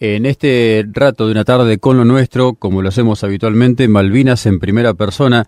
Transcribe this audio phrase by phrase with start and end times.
[0.00, 4.60] En este rato de una tarde con lo nuestro, como lo hacemos habitualmente, Malvinas en
[4.60, 5.44] primera persona,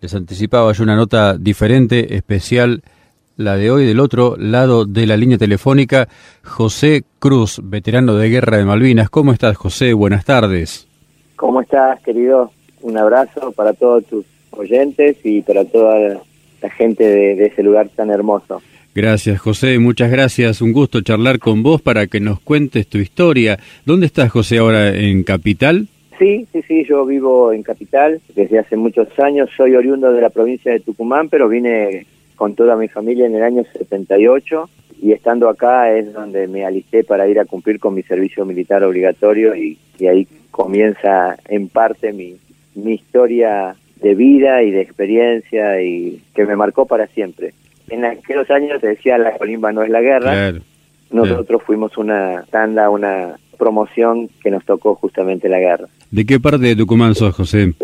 [0.00, 2.82] les anticipaba yo una nota diferente, especial,
[3.36, 6.08] la de hoy del otro lado de la línea telefónica,
[6.42, 9.10] José Cruz, veterano de guerra de Malvinas.
[9.10, 9.92] ¿Cómo estás, José?
[9.92, 10.88] Buenas tardes.
[11.36, 12.52] ¿Cómo estás, querido?
[12.80, 16.22] Un abrazo para todos tus oyentes y para toda
[16.62, 18.62] la gente de, de ese lugar tan hermoso.
[18.94, 19.78] Gracias, José.
[19.78, 20.60] Muchas gracias.
[20.60, 23.58] Un gusto charlar con vos para que nos cuentes tu historia.
[23.86, 24.94] ¿Dónde estás, José, ahora?
[24.96, 25.86] ¿En Capital?
[26.18, 26.84] Sí, sí, sí.
[26.88, 29.48] Yo vivo en Capital desde hace muchos años.
[29.56, 33.42] Soy oriundo de la provincia de Tucumán, pero vine con toda mi familia en el
[33.44, 34.68] año 78
[35.00, 38.82] y estando acá es donde me alisté para ir a cumplir con mi servicio militar
[38.82, 42.36] obligatorio y, ahí comienza en parte mi,
[42.74, 47.52] mi historia de vida y de experiencia y que me marcó para siempre
[47.90, 50.32] en aquellos años te decía la colimba no es la guerra.
[50.32, 50.60] Claro.
[51.10, 55.88] Nosotros fuimos una tanda, una promoción que nos tocó justamente la guerra.
[56.10, 57.74] ¿De qué parte de Tucumán sos, José?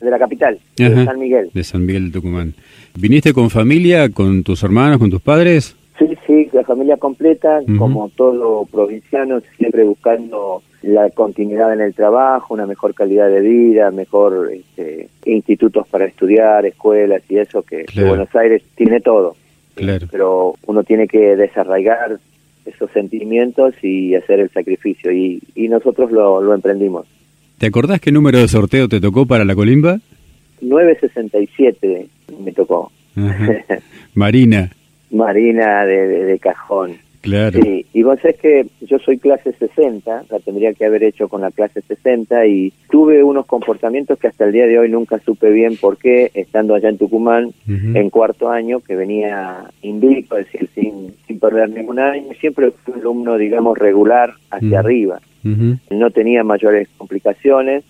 [0.00, 1.04] De la capital, de.
[1.04, 1.50] San Miguel.
[1.54, 2.54] De San Miguel de Tucumán.
[2.94, 5.74] ¿Viniste con familia, con tus hermanos, con tus padres?
[5.98, 12.52] Sí, sí, la familia completa, como todo provinciano, siempre buscando la continuidad en el trabajo,
[12.52, 17.92] una mejor calidad de vida, mejor este, institutos para estudiar, escuelas y eso, que, que
[17.92, 18.08] Claro.
[18.08, 19.36] Buenos Aires tiene todo.
[19.74, 20.06] Claro.
[20.10, 22.18] pero uno tiene que desarraigar
[22.64, 27.06] esos sentimientos y hacer el sacrificio y, y nosotros lo, lo emprendimos.
[27.58, 29.98] ¿Te acordás qué número de sorteo te tocó para la colimba?
[30.60, 32.06] 967
[32.44, 32.90] me tocó.
[34.14, 34.70] Marina,
[35.10, 36.92] Marina de, de- de cajón.
[37.24, 37.60] Claro.
[37.60, 41.40] Sí, y vos sabés que yo soy clase 60, la tendría que haber hecho con
[41.40, 45.50] la clase 60 y tuve unos comportamientos que hasta el día de hoy nunca supe
[45.50, 50.68] bien por qué, estando allá en Tucumán, en cuarto año, que venía invicto, es decir,
[50.74, 55.20] sin, sin perder ningún año, siempre fui un alumno, digamos, regular hacia arriba.
[55.44, 55.78] Ujú.
[55.90, 57.84] No tenía mayores complicaciones.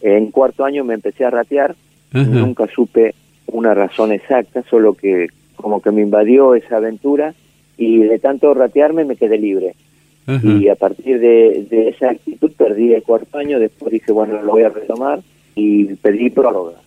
[0.00, 1.74] En cuarto año me empecé a ratear,
[2.12, 3.14] nunca supe
[3.46, 7.34] una razón exacta, solo que como que me invadió esa aventura
[7.76, 9.74] y de tanto ratearme me quedé libre.
[10.26, 10.40] Ajá.
[10.44, 14.52] Y a partir de, de esa actitud perdí el cuarto año, después dije, bueno, lo
[14.52, 15.20] voy a retomar
[15.54, 16.80] y pedí prórroga.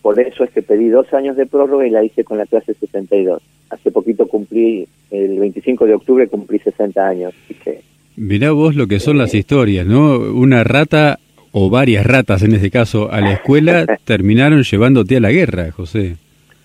[0.00, 2.74] Por eso es que pedí dos años de prórroga y la hice con la clase
[2.74, 3.42] 62.
[3.70, 7.34] Hace poquito cumplí, el 25 de octubre cumplí 60 años.
[7.44, 7.80] Así que
[8.16, 10.16] Mirá vos lo que son las historias, ¿no?
[10.18, 11.18] Una rata,
[11.52, 16.16] o varias ratas en este caso, a la escuela terminaron llevándote a la guerra, José.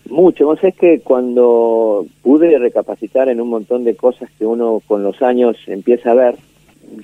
[0.10, 5.04] Mucho, vos sabés que cuando pude recapacitar en un montón de cosas que uno con
[5.04, 6.36] los años empieza a ver,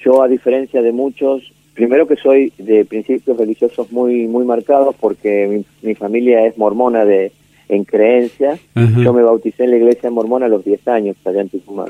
[0.03, 5.47] yo a diferencia de muchos, primero que soy de principios religiosos muy muy marcados porque
[5.81, 7.31] mi, mi familia es mormona de
[7.69, 8.57] en creencia,
[9.03, 11.89] yo me bauticé en la iglesia mormona a los 10 años allá en Tucumán.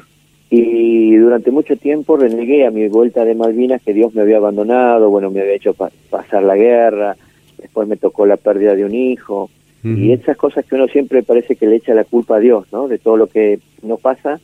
[0.50, 5.10] Y durante mucho tiempo renegué a mi vuelta de Malvinas que Dios me había abandonado,
[5.10, 7.16] bueno, me había hecho pa- pasar la guerra,
[7.58, 9.50] después me tocó la pérdida de un hijo,
[9.96, 12.88] Y esas cosas que uno siempre parece que le echa la culpa a Dios, ¿no?
[12.88, 14.40] De todo lo que no pasa,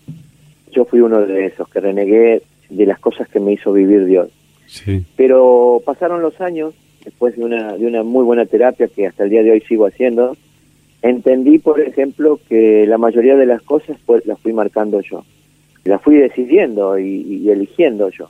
[0.72, 4.30] yo fui uno de esos que renegué de las cosas que me hizo vivir Dios.
[4.68, 5.04] Sí.
[5.16, 6.74] Pero pasaron los años,
[7.04, 9.86] después de una, de una muy buena terapia que hasta el día de hoy sigo
[9.86, 10.36] haciendo,
[11.02, 15.24] entendí, por ejemplo, que la mayoría de las cosas pues las fui marcando yo.
[15.84, 18.30] Las fui decidiendo y, y eligiendo yo.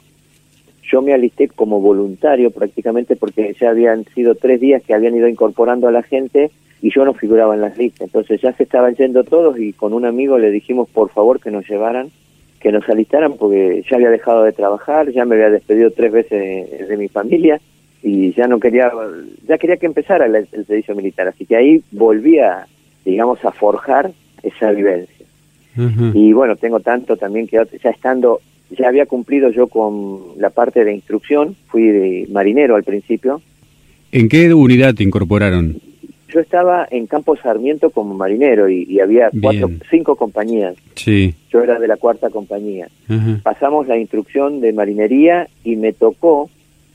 [0.83, 5.27] Yo me alisté como voluntario prácticamente porque ya habían sido tres días que habían ido
[5.27, 6.51] incorporando a la gente
[6.83, 8.07] y yo no figuraba en las listas.
[8.07, 11.49] Entonces ya se estaban yendo todos y con un amigo le dijimos por favor que
[11.49, 12.11] nos llevaran,
[12.59, 16.41] que nos alistaran porque ya había dejado de trabajar, ya me había despedido tres veces
[16.41, 17.61] de, de mi familia
[18.03, 18.91] y ya no quería,
[19.47, 21.29] ya quería que empezara el, el servicio militar.
[21.29, 22.67] Así que ahí volví a,
[23.05, 24.11] digamos, a forjar
[24.43, 25.25] esa vivencia.
[26.13, 28.41] Y bueno, tengo tanto también que ya estando,
[28.77, 33.41] ya había cumplido yo con la parte de instrucción, fui de marinero al principio.
[34.11, 35.81] ¿En qué unidad te incorporaron?
[36.33, 39.81] Yo estaba en Campo Sarmiento como marinero y, y había cuatro, Bien.
[39.91, 40.75] cinco compañías.
[40.95, 41.35] Sí.
[41.51, 42.87] Yo era de la cuarta compañía.
[43.43, 46.49] Pasamos la instrucción de marinería y me tocó,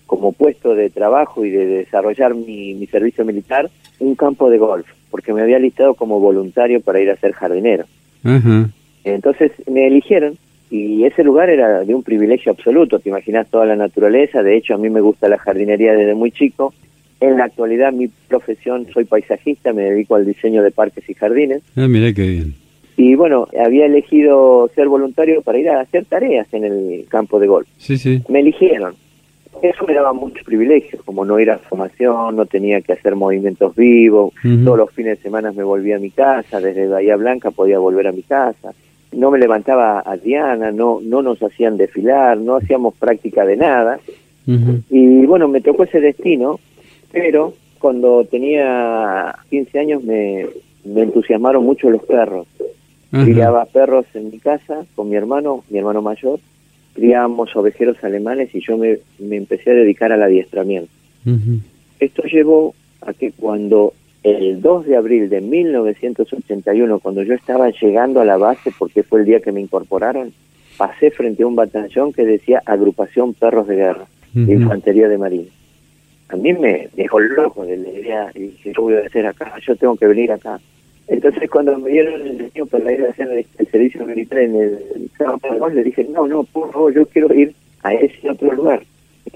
[0.07, 3.71] como puesto de trabajo y de desarrollar mi, mi servicio militar,
[4.01, 7.85] un campo de golf, porque me había listado como voluntario para ir a ser jardinero.
[8.25, 8.71] Ajá.
[9.05, 10.37] Entonces me eligieron
[10.71, 14.75] y ese lugar era de un privilegio absoluto, te imaginas toda la naturaleza, de hecho
[14.75, 16.75] a mí me gusta la jardinería desde muy chico.
[17.21, 21.63] En la actualidad mi profesión soy paisajista, me dedico al diseño de parques y jardines
[21.77, 22.55] Ah, mirá qué bien.
[22.97, 27.47] y bueno, había elegido ser voluntario para ir a hacer tareas en el campo de
[27.49, 27.67] golf.
[27.77, 28.23] Sí, sí.
[28.29, 28.95] Me eligieron.
[29.63, 33.75] Eso me daba muchos privilegios, como no ir a formación, no tenía que hacer movimientos
[33.75, 34.33] vivos,
[34.65, 38.07] todos los fines de semana me volvía a mi casa, desde Bahía Blanca podía volver
[38.07, 38.73] a mi casa.
[39.11, 43.99] No me levantaba a Diana, no, no nos hacían desfilar, no hacíamos práctica de nada.
[44.91, 46.61] Y bueno, me tocó ese destino,
[47.13, 50.47] pero cuando tenía 15 años me,
[50.85, 52.47] me entusiasmaron mucho los perros.
[53.11, 56.41] Criaba perros en mi casa con mi hermano, mi hermano mayor,
[56.93, 60.91] criábamos ovejeros alemanes y yo me, me empecé a dedicar al adiestramiento.
[62.01, 68.21] Esto llevó a que cuando el 2 de abril de 1981, cuando yo estaba llegando
[68.21, 70.33] a la base, porque fue el día que me incorporaron,
[70.77, 75.51] pasé frente a un batallón que decía Agrupación Perros de Guerra, Infantería de Marina.
[76.29, 79.55] A mí me dejó loco de la idea y dije, yo voy a hacer acá,
[79.67, 80.61] yo tengo que venir acá.
[81.07, 85.11] Entonces cuando me dieron el destino para ir a hacer el, servicio militar en el
[85.17, 85.39] San
[85.75, 88.83] le dije, no, no, por favor, yo quiero ir a ese otro lugar.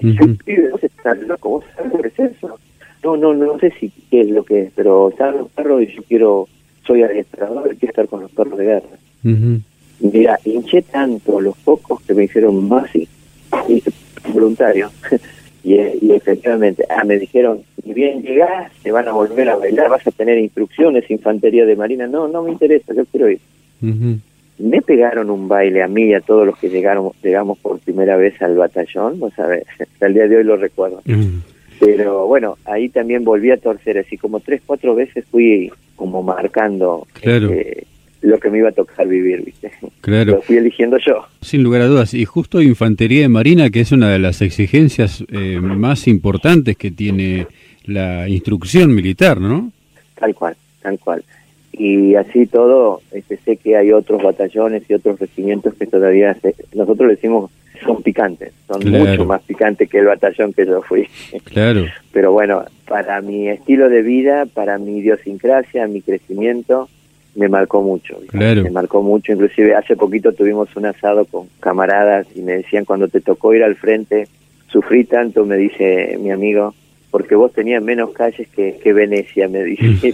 [0.01, 0.37] Uh -huh.
[0.45, 2.59] Yo, vos estás loco, vos sabés eso.
[3.03, 5.87] No, no, no sé si qué es lo que es, pero están los perros y
[5.87, 6.47] yo quiero,
[6.85, 8.97] soy adiestrador, quiero estar con los perros de guerra.
[9.23, 9.59] Uh
[9.99, 13.07] Mira, hinché tanto los pocos que me hicieron más y,
[14.33, 14.91] voluntario.
[15.63, 19.89] Y, y, efectivamente, ah, me dijeron, si bien llegás, te van a volver a bailar,
[19.89, 22.07] vas a tener instrucciones, infantería de marina.
[22.07, 23.39] No, no me interesa, yo quiero ir.
[23.81, 24.17] Uh
[24.59, 28.17] Me pegaron un baile a mí y a todos los que llegaron, llegamos por primera
[28.17, 31.01] vez al batallón, no sabes, hasta el día de hoy lo recuerdo.
[31.79, 37.07] Pero bueno, ahí también volví a torcer, así como tres, cuatro veces fui como marcando
[37.13, 37.51] claro.
[37.51, 37.87] este,
[38.23, 39.71] lo que me iba a tocar vivir, ¿viste?
[40.01, 40.33] Claro.
[40.35, 41.25] Lo fui eligiendo yo.
[41.41, 42.13] Sin lugar a dudas.
[42.13, 46.89] Y justo Infantería de Marina, que es una de las exigencias eh, más importantes que
[46.91, 47.47] tiene
[47.85, 49.71] la instrucción militar, ¿no?
[50.19, 51.23] Tal cual, tal cual.
[51.73, 56.55] Y así todo, este, sé que hay otros batallones y otros regimientos que todavía, se,
[56.73, 57.51] nosotros le decimos,
[57.83, 59.05] son picantes, son Claro.
[59.05, 61.07] mucho más picantes que el batallón que yo fui.
[61.45, 61.85] Claro.
[62.13, 66.87] Pero bueno, para mi estilo de vida, para mi idiosincrasia, mi crecimiento,
[67.35, 68.19] me marcó mucho.
[68.31, 69.33] Me marcó mucho.
[69.33, 73.63] Inclusive hace poquito tuvimos un asado con camaradas y me decían cuando te tocó ir
[73.63, 74.27] al frente,
[74.67, 76.73] sufrí tanto, me dice mi amigo,
[77.11, 80.13] porque vos tenías menos calles que, que Venecia, me dice.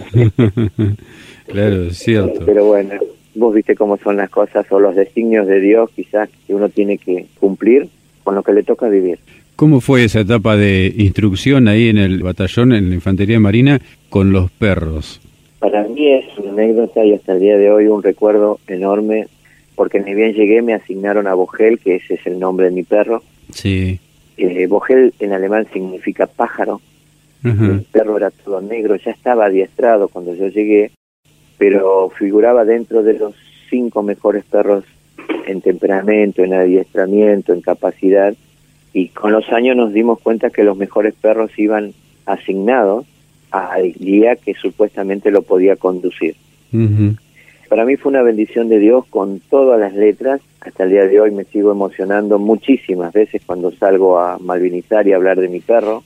[1.46, 2.44] claro, es cierto.
[2.44, 2.92] Pero bueno,
[3.34, 6.98] vos viste cómo son las cosas o los designios de Dios quizás que uno tiene
[6.98, 7.88] que cumplir
[8.24, 9.18] con lo que le toca vivir.
[9.56, 13.78] ¿Cómo fue esa etapa de instrucción ahí en el batallón, en la Infantería Marina,
[14.08, 15.20] con los perros?
[15.60, 19.28] Para mí es una anécdota y hasta el día de hoy un recuerdo enorme,
[19.76, 22.82] porque ni bien llegué me asignaron a Bogel, que ese es el nombre de mi
[22.82, 23.22] perro.
[23.52, 24.00] Sí.
[24.38, 26.80] Eh, Bogel en alemán significa pájaro.
[27.44, 27.66] Ajá.
[27.66, 30.92] El perro era todo negro, ya estaba adiestrado cuando yo llegué,
[31.58, 33.34] pero figuraba dentro de los
[33.68, 34.84] cinco mejores perros
[35.46, 38.34] en temperamento, en adiestramiento, en capacidad,
[38.94, 41.92] y con los años nos dimos cuenta que los mejores perros iban
[42.24, 43.06] asignados
[43.50, 46.36] al guía que supuestamente lo podía conducir.
[47.68, 50.40] Para mí fue una bendición de Dios con todas las letras.
[50.60, 55.12] Hasta el día de hoy me sigo emocionando muchísimas veces cuando salgo a malvinizar y
[55.12, 56.02] hablar de mi perro.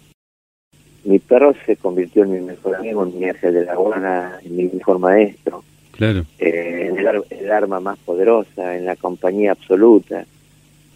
[1.04, 4.56] Mi perro se convirtió en mi mejor amigo, en mi ángel de la guarda, en
[4.56, 5.62] mi mejor maestro,
[5.92, 6.24] Claro.
[6.38, 10.24] eh, en el, el arma más poderosa, en la compañía absoluta.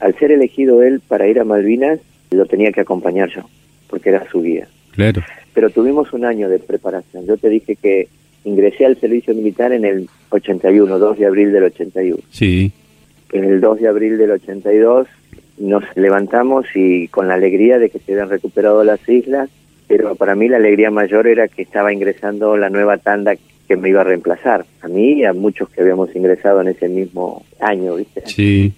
[0.01, 1.99] Al ser elegido él para ir a Malvinas,
[2.31, 3.43] lo tenía que acompañar yo,
[3.89, 5.23] porque era su guía Claro.
[5.59, 7.27] Pero tuvimos un año de preparación.
[7.27, 8.07] Yo te dije que
[8.45, 12.17] ingresé al servicio militar en el 81, 2 de abril del 81.
[12.31, 12.71] Sí.
[13.33, 15.09] En el 2 de abril del 82
[15.59, 19.51] nos levantamos y con la alegría de que se habían recuperado las islas,
[19.89, 23.35] pero para mí la alegría mayor era que estaba ingresando la nueva tanda
[23.67, 26.89] que me iba a reemplazar, a mí y a muchos que habíamos ingresado en ese
[26.89, 28.23] mismo año, ¿viste?
[28.27, 28.73] Sí.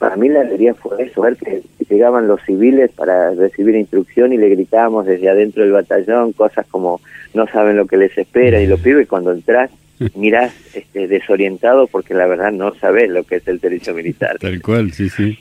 [0.00, 4.38] Para mí la alegría fue eso, ver que llegaban los civiles para recibir instrucción y
[4.38, 7.02] le gritábamos desde adentro del batallón cosas como
[7.34, 9.70] no saben lo que les espera y lo pibes cuando entras
[10.14, 14.38] mirás este, desorientado porque la verdad no sabes lo que es el servicio militar.
[14.38, 15.38] Tal cual, sí, sí.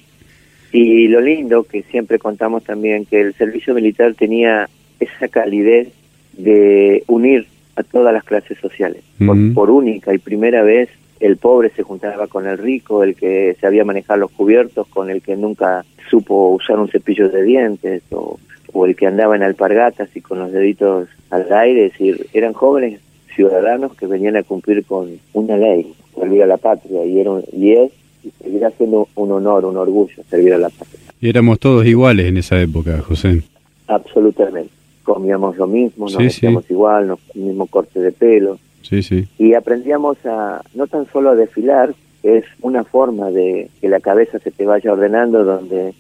[0.74, 5.88] Y lo lindo que siempre contamos también que el servicio militar tenía esa calidez
[6.34, 7.48] de unir
[7.78, 9.04] a todas las clases sociales.
[9.26, 10.90] Por, por única y primera vez
[11.20, 15.22] el pobre se juntaba con el rico, el que sabía manejar los cubiertos, con el
[15.22, 18.40] que nunca supo usar un cepillo de dientes, o,
[18.74, 22.54] o el que andaba en alpargatas y con los deditos al aire, es decir, eran
[22.54, 23.00] jóvenes
[23.36, 27.44] ciudadanos que venían a cumplir con una ley, servir a la patria, y, era un-
[27.54, 27.92] y es
[28.24, 31.00] y seguirá siendo un honor, un orgullo servir a la patria.
[31.22, 33.44] Y éramos todos iguales en esa época, José.
[33.88, 34.70] Absolutamente.
[35.04, 36.24] Comíamos lo mismo, nos Sí, sí.
[36.26, 39.28] vestíamos igual, nos, el mismo corte de pelo, Sí, sí.
[39.38, 44.00] y aprendíamos a no tan solo a desfilar, que es una forma de que la
[44.00, 45.94] cabeza se te vaya ordenando, donde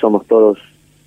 [0.00, 0.58] somos todos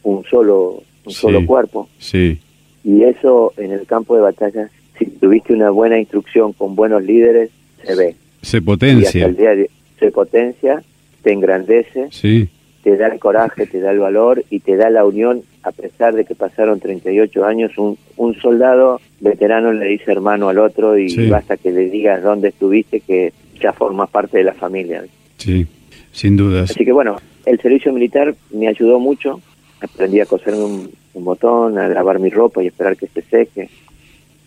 [0.03, 1.19] un solo, un Sí.
[1.19, 2.39] solo cuerpo, Sí.
[2.83, 7.49] y eso en el campo de batalla, si tuviste una buena instrucción con buenos líderes,
[7.83, 8.15] se ve.
[8.41, 9.25] Se Y hasta potencia.
[9.25, 9.69] el día de
[9.99, 10.81] se potencia,
[11.23, 12.49] te engrandece, Sí.
[12.83, 16.13] Te da el coraje, te da el valor y te da la unión, a pesar
[16.15, 21.29] de que pasaron 38 años, un, un soldado veterano le dice hermano al otro y
[21.29, 25.03] basta que le digas dónde estuviste que ya formas parte de la familia.
[25.37, 25.65] Sí,
[26.11, 26.71] sin dudas.
[26.71, 29.41] Así que bueno, el servicio militar me ayudó mucho,
[29.81, 30.91] aprendí a coserme un,
[31.23, 33.69] botón, a lavar mi ropa y esperar que se seque,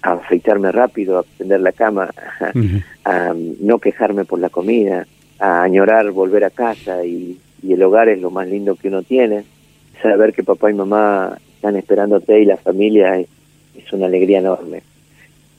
[0.02, 2.10] a afeitarme rápido, a prender la cama,
[3.04, 5.06] a no quejarme por la comida,
[5.40, 9.02] a añorar volver a casa y y el hogar es lo más lindo que uno
[9.02, 9.44] tiene.
[10.02, 13.26] Saber que papá y mamá están esperándote y la familia es,
[13.92, 14.82] una alegría enorme.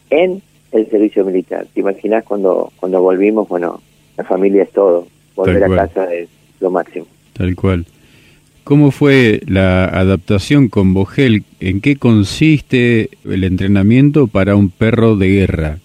[0.10, 0.41] En
[0.72, 3.48] el servicio militar, ¿te imaginas cuando, cuando volvimos?
[3.50, 3.81] Bueno,
[4.15, 5.08] la familia es todo.
[5.36, 6.29] Volver a casa es
[6.62, 7.08] lo máximo.
[7.34, 7.86] Tal cual.
[8.63, 11.43] ¿Cómo fue la adaptación con Bogel?
[11.60, 15.79] ¿En qué consiste el entrenamiento para un perro de guerra?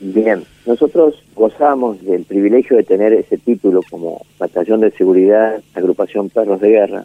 [0.00, 6.60] Bien, nosotros gozamos del privilegio de tener ese título como Batallón de Seguridad, Agrupación Perros
[6.60, 7.04] de Guerra.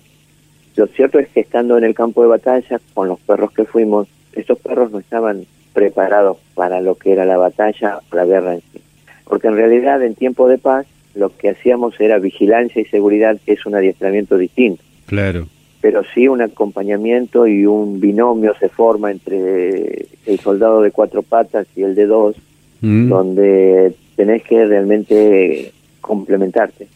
[0.76, 4.10] Lo cierto es que estando en el campo de batalla, con los perros que fuimos,
[4.34, 8.62] estos perros no estaban preparados para lo que era la batalla o la guerra en
[8.74, 8.82] sí.
[9.24, 13.54] Porque en realidad en tiempo de paz lo que hacíamos era vigilancia y seguridad, que
[13.54, 14.84] es un adiestramiento distinto.
[15.06, 15.48] Claro.
[15.80, 21.66] Pero sí un acompañamiento y un binomio se forma entre el soldado de cuatro patas
[21.78, 22.36] y el de dos,
[22.84, 23.08] Mm.
[23.08, 25.72] donde tenés que realmente
[26.02, 26.90] complementarte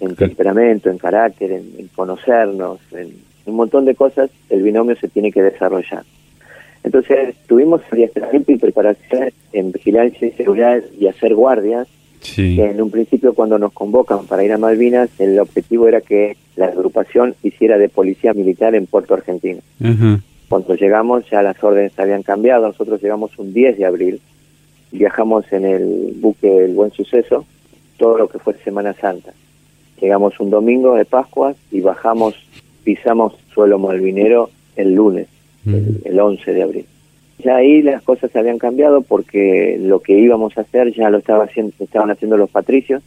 [0.00, 3.12] en temperamento, en carácter, en, conocernos, en
[3.44, 6.02] un montón de cosas, el binomio se tiene que desarrollar.
[6.82, 11.88] Entonces tuvimos adiestramiento y preparación en vigilancia y seguridad y hacer guardias.
[12.38, 16.68] en un principio cuando nos convocan para ir a Malvinas, el objetivo era que la
[16.68, 19.60] agrupación hiciera de policía militar en Puerto Argentino.
[20.48, 24.20] Cuando llegamos ya las órdenes habían cambiado, nosotros llegamos un 10 de abril
[24.94, 27.44] viajamos en el buque El Buen Suceso
[27.98, 29.32] todo lo que fue Semana Santa.
[30.00, 32.34] Llegamos un domingo de Pascua y bajamos,
[32.84, 35.28] pisamos suelo malvinero el lunes,
[35.66, 36.86] el, 11 de abril.
[37.38, 41.44] Ya ahí las cosas habían cambiado porque lo que íbamos a hacer ya lo estaba
[41.44, 43.02] haciendo, estaban haciendo los patricios.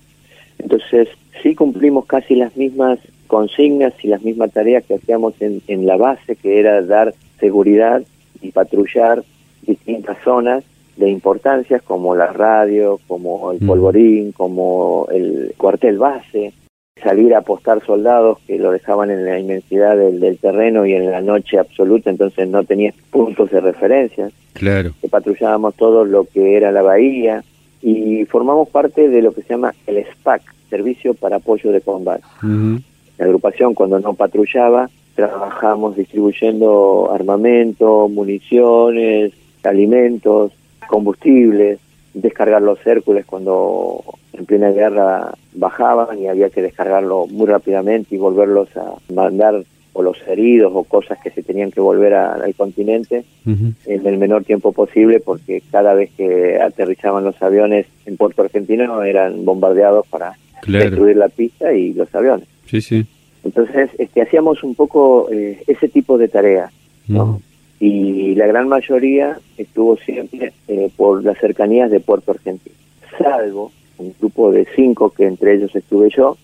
[0.59, 1.07] Entonces
[1.43, 5.97] sí cumplimos casi las mismas consignas y las mismas tareas que hacíamos en, en la
[5.97, 8.01] base, que era dar seguridad
[8.41, 9.23] y patrullar
[9.61, 10.63] distintas zonas
[10.97, 13.67] de importancias como la radio, como el mm.
[13.67, 16.53] polvorín, como el cuartel base,
[17.01, 21.21] salir a apostar soldados que lo dejaban en la inmensidad del, terreno y en la
[21.21, 24.29] noche absoluta, entonces no tenía puntos de referencia.
[24.53, 24.91] Claro.
[25.01, 27.43] Que patrullábamos todo lo que era la bahía
[27.81, 32.23] y formamos parte de lo que se llama el SPAC, Servicio para Apoyo de Combate.
[32.41, 40.51] La agrupación cuando no patrullaba trabajamos distribuyendo armamento, municiones, alimentos,
[40.87, 41.79] combustibles,
[42.13, 44.03] descargar los Hércules cuando
[44.33, 49.63] en plena guerra bajaban y había que descargarlo muy rápidamente y volverlos a mandar
[49.93, 53.75] o los heridos o cosas que se tenían que volver al continente en
[54.05, 59.43] el menor tiempo posible porque cada vez que aterrizaban los aviones en Puerto Argentino eran
[59.43, 62.47] bombardeados para destruir la pista y los aviones.
[62.67, 63.07] Sí, sí.
[63.43, 66.71] Entonces, este, hacíamos un poco eh, ese tipo de tareas,
[67.07, 67.41] ¿no?
[67.79, 72.75] Y la gran mayoría estuvo siempre eh, por las cercanías de Puerto Argentino,
[73.17, 76.37] salvo un grupo de cinco que entre ellos estuve yo.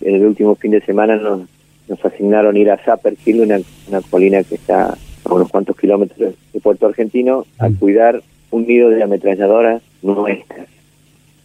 [0.00, 1.42] En el último fin de semana nos,
[1.88, 6.34] nos asignaron ir a Zapper Hill, una, una colina que está a unos cuantos kilómetros
[6.52, 7.74] de Puerto Argentino, a mm.
[7.76, 10.68] cuidar un nido de ametralladoras nuestras.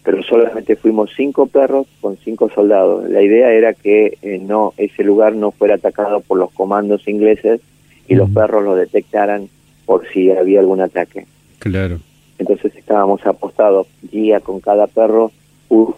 [0.03, 3.09] Pero solamente fuimos cinco perros con cinco soldados.
[3.09, 7.61] La idea era que eh, no ese lugar no fuera atacado por los comandos ingleses
[8.09, 9.47] y los perros lo detectaran
[9.85, 11.25] por si había algún ataque.
[11.59, 11.99] Claro.
[12.39, 15.31] Entonces estábamos apostados día con cada perro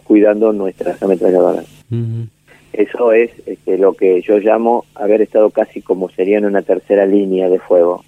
[0.03, 1.65] cuidando nuestras ametralladoras.
[2.73, 7.05] Eso es este, lo que yo llamo haber estado casi como sería en una tercera
[7.05, 8.03] línea de fuego.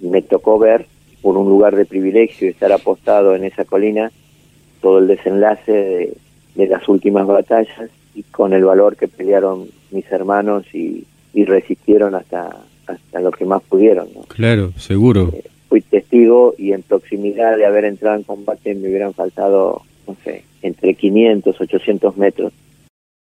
[0.00, 0.86] Me tocó ver
[1.20, 4.12] por un lugar de privilegio y estar apostado en esa colina
[4.80, 6.14] todo el desenlace de,
[6.54, 11.04] de las últimas batallas y con el valor que pelearon mis hermanos y,
[11.34, 14.08] y resistieron hasta hasta lo que más pudieron.
[14.14, 14.22] ¿no?
[14.22, 15.30] Claro, seguro.
[15.34, 20.16] Eh, fui testigo y en proximidad de haber entrado en combate me hubieran faltado, no
[20.24, 22.52] sé, entre 500, 800 metros.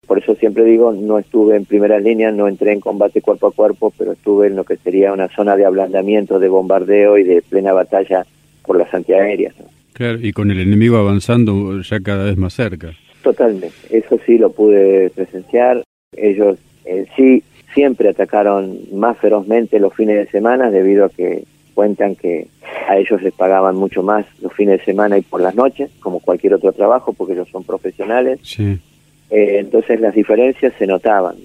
[0.07, 3.53] Por eso siempre digo, no estuve en primera línea, no entré en combate cuerpo a
[3.53, 7.43] cuerpo, pero estuve en lo que sería una zona de ablandamiento, de bombardeo y de
[7.43, 8.25] plena batalla
[8.65, 9.55] por las antiaéreas.
[9.93, 12.95] Claro, y con el enemigo avanzando ya cada vez más cerca.
[13.23, 15.83] Totalmente, eso sí lo pude presenciar.
[16.17, 17.43] Ellos en sí
[17.75, 21.45] siempre atacaron más ferozmente los fines de semana debido a que
[21.75, 22.49] cuentan que
[22.89, 26.19] a ellos les pagaban mucho más los fines de semana y por las noches, como
[26.19, 28.41] cualquier otro trabajo, porque ellos son profesionales.
[28.59, 31.37] Eh, entonces las diferencias se notaban.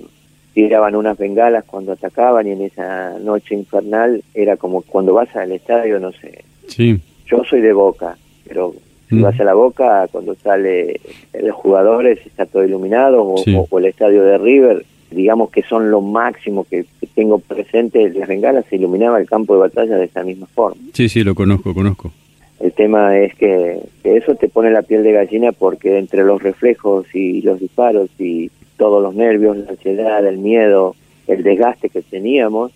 [0.54, 5.52] tiraban unas bengalas cuando atacaban y en esa noche infernal era como cuando vas al
[5.52, 6.44] estadio, no sé.
[6.68, 7.00] Sí.
[7.28, 8.74] Yo soy de Boca, pero
[9.10, 11.00] si vas a la Boca, cuando sale
[11.40, 16.66] los jugadores está todo iluminado, o, el estadio de River, digamos que son lo máximo
[16.66, 20.82] que, tengo presente, las bengalas se iluminaba el campo de batalla de esa misma forma.
[20.94, 22.12] Sí, sí, lo conozco, conozco.
[22.60, 27.06] El tema es que, eso te pone la piel de gallina porque entre los reflejos
[27.14, 30.96] y los disparos y todos los nervios, la ansiedad, el miedo,
[31.28, 32.72] el desgaste que teníamos,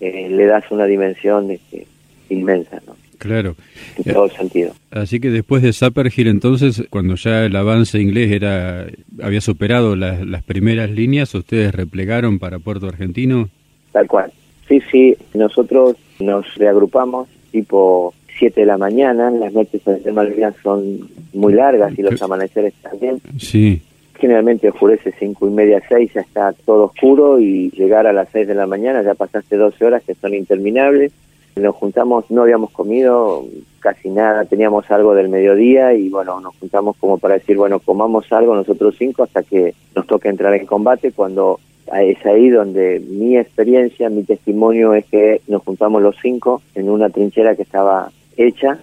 [0.00, 1.86] eh, le das una dimensión este,
[2.28, 2.94] inmensa, ¿no?
[3.20, 3.54] Claro.
[4.02, 4.72] En todo sentido.
[4.90, 8.86] Así que después de Sapperhill, entonces, cuando ya el avance inglés era
[9.22, 13.50] había superado las, las primeras líneas, ¿ustedes replegaron para Puerto Argentino?
[13.92, 14.32] Tal cual.
[14.66, 21.10] Sí, sí, nosotros nos reagrupamos tipo 7 de la mañana, las noches en Malvinas son
[21.34, 23.20] muy largas y los amaneceres también.
[23.38, 23.82] Sí.
[24.18, 28.48] Generalmente oscurece cinco y media, seis, ya está todo oscuro y llegar a las 6
[28.48, 31.12] de la mañana ya pasaste 12 horas que son interminables
[31.60, 33.44] nos juntamos, no habíamos comido
[33.80, 38.30] casi nada, teníamos algo del mediodía y bueno, nos juntamos como para decir, bueno, comamos
[38.32, 41.58] algo nosotros cinco hasta que nos toque entrar en combate, cuando
[41.98, 47.10] es ahí donde mi experiencia, mi testimonio es que nos juntamos los cinco en una
[47.10, 48.78] trinchera que estaba hecha,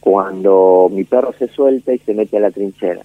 [0.00, 3.02] cuando mi perro se suelta y se mete a la trinchera.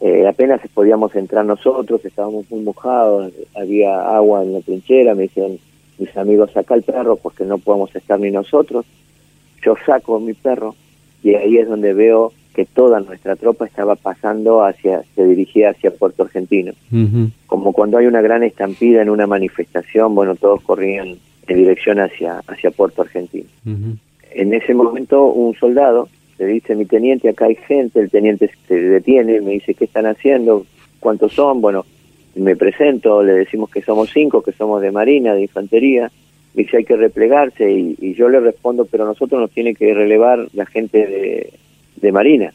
[0.00, 5.58] Eh, apenas podíamos entrar nosotros, estábamos muy mojados, había agua en la trinchera, me dicen,
[6.00, 8.86] mis amigos saca el perro porque no podemos estar ni nosotros.
[9.62, 10.74] Yo saco mi perro
[11.22, 15.92] y ahí es donde veo que toda nuestra tropa estaba pasando hacia, se dirigía hacia
[15.92, 16.72] Puerto Argentino.
[17.46, 22.42] Como cuando hay una gran estampida en una manifestación, bueno, todos corrían en dirección hacia,
[22.46, 23.48] hacia Puerto Argentino.
[24.32, 28.74] En ese momento un soldado le dice, mi teniente, acá hay gente, el teniente se
[28.74, 30.64] detiene, me dice, ¿qué están haciendo?
[30.98, 31.60] ¿Cuántos son?
[31.60, 31.84] Bueno,
[32.34, 36.10] me presento, le decimos que somos cinco, que somos de Marina, de Infantería,
[36.54, 40.66] dice hay que replegarse y, yo le respondo, pero nosotros nos tiene que relevar la
[40.66, 41.52] gente de,
[41.96, 42.52] de Marina.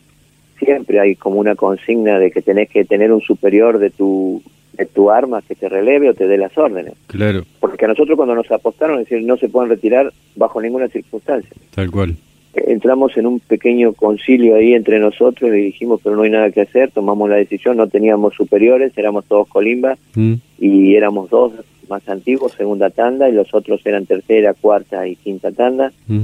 [0.60, 4.42] Siempre hay como una consigna de que tenés que tener un superior de tu
[4.74, 6.96] de tu arma que te releve o te dé las órdenes.
[7.08, 7.46] Claro.
[7.62, 11.50] Porque a nosotros cuando nos apostaron, es decir, no se pueden retirar bajo ninguna circunstancia.
[11.74, 12.18] Tal cual
[12.56, 16.62] entramos en un pequeño concilio ahí entre nosotros y dijimos, pero no hay nada que
[16.62, 20.34] hacer, tomamos la decisión, no teníamos superiores, éramos todos colimba mm.
[20.60, 21.54] y éramos dos
[21.90, 25.92] más antiguos, segunda tanda, y los otros eran tercera, cuarta y quinta tanda.
[26.08, 26.24] Mm.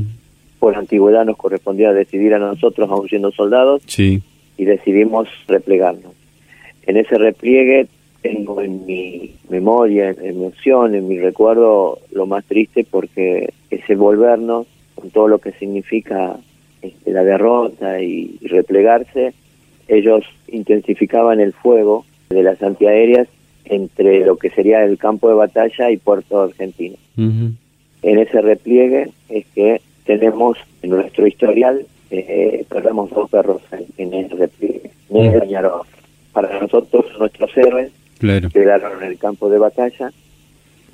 [0.59, 4.23] Por antigüedad nos correspondía decidir a nosotros, aún siendo soldados, sí.
[4.57, 6.13] y decidimos replegarnos.
[6.87, 7.87] En ese repliegue
[8.21, 13.95] tengo en mi memoria, en mi emoción, en mi recuerdo, lo más triste porque ese
[13.95, 14.67] volvernos
[15.01, 16.37] con todo lo que significa
[16.81, 19.33] este, la derrota y, replegarse,
[19.87, 23.27] ellos intensificaban el fuego de las antiaéreas
[23.65, 26.97] entre lo que sería el campo de batalla y Puerto Argentino.
[27.17, 33.61] En ese repliegue es que tenemos en nuestro historial, eh, perdemos dos perros
[33.97, 34.91] en, ese repliegue.
[36.33, 37.91] Para nosotros, nuestros héroes
[38.53, 40.11] quedaron en el campo de batalla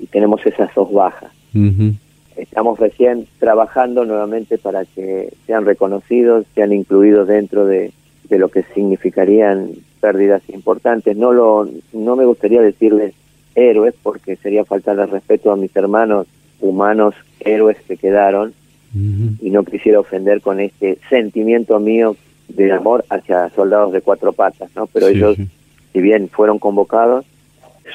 [0.00, 1.32] y tenemos esas dos bajas
[2.38, 7.92] estamos recién trabajando nuevamente para que sean reconocidos, sean incluidos dentro de,
[8.30, 9.70] lo que significarían
[10.00, 11.16] pérdidas importantes.
[11.16, 13.14] No lo, no me gustaría decirles
[13.54, 16.26] héroes porque sería faltarle respeto a mis hermanos
[16.60, 18.52] humanos héroes que quedaron
[18.94, 22.16] y no quisiera ofender con este sentimiento mío
[22.48, 24.86] de amor hacia soldados de cuatro patas, ¿no?
[24.86, 25.36] Pero ellos,
[25.92, 27.26] si bien fueron convocados,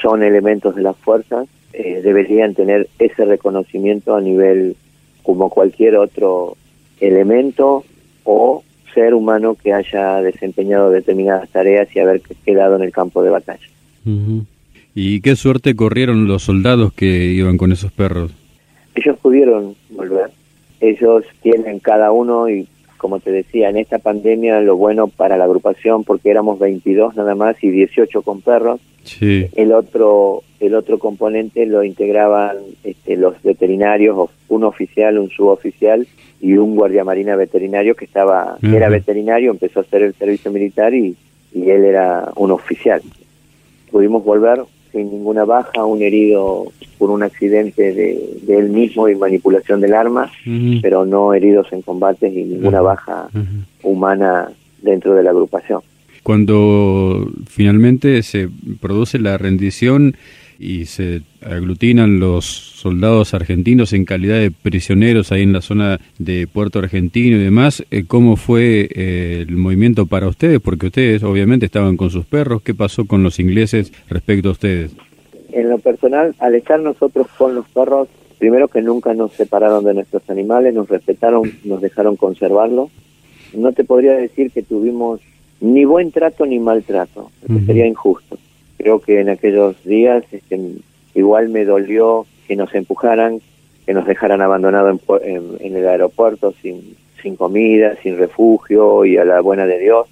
[0.02, 4.76] son elementos de las fuerzas eh, deberían tener ese reconocimiento a nivel
[5.24, 6.56] como cualquier otro
[7.00, 7.84] elemento
[8.24, 13.32] o ser humano que haya desempeñado determinadas tareas y haber quedado en el campo de
[13.32, 13.68] batalla.
[14.94, 18.32] ¿Y qué suerte corrieron los soldados que iban con esos perros?
[18.96, 20.30] Ellos pudieron volver.
[20.80, 25.44] Ellos tienen cada uno y como te decía, en esta pandemia lo bueno para la
[25.44, 28.80] agrupación, porque éramos 22 nada más y 18 con perros,
[29.20, 36.08] el otro el otro componente lo integraban este, los veterinarios, un oficial, un suboficial
[36.40, 40.94] y un guardia marina veterinario que estaba era veterinario, empezó a hacer el servicio militar
[40.94, 41.16] y,
[41.54, 43.02] y él era un oficial.
[43.92, 44.62] Pudimos volver
[44.94, 50.32] sin ninguna baja, un herido por un accidente de, él mismo y manipulación del arma,
[50.82, 53.28] pero no heridos en combates y ninguna baja
[53.82, 54.50] humana
[54.82, 55.82] dentro de la agrupación.
[56.22, 58.48] Cuando finalmente se
[58.80, 60.16] produce la rendición
[60.64, 66.48] y se aglutinan los soldados argentinos en calidad de prisioneros ahí en la zona de
[66.48, 70.60] Puerto Argentino y demás, eh, ¿cómo fue eh, el movimiento para ustedes?
[70.60, 74.92] Porque ustedes obviamente estaban con sus perros, ¿qué pasó con los ingleses respecto a ustedes?
[75.54, 79.94] en lo personal, al estar nosotros con los perros, primero que nunca nos separaron de
[79.94, 82.90] nuestros animales, nos respetaron, nos dejaron conservarlos.
[83.56, 85.22] No te podría decir que tuvimos
[85.62, 88.38] ni buen trato ni maltrato, porque sería injusto.
[88.84, 90.60] Creo que en aquellos días este,
[91.16, 93.40] igual me dolió que nos empujaran,
[93.86, 99.40] que nos dejaran abandonados en, el aeropuerto sin, sin comida, sin refugio y a la
[99.40, 100.08] buena de Dios.